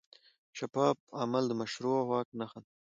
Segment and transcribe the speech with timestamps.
[0.57, 2.69] شفاف عمل د مشروع واک نښه ده.